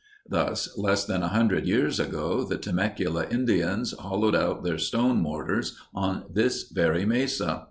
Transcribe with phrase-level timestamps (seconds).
[0.27, 5.77] Thus, less than a hundred years ago, the Temecula Indians hollowed out their stone mortars
[5.93, 7.59] on this very mesa.